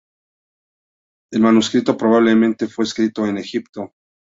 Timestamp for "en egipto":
3.27-3.91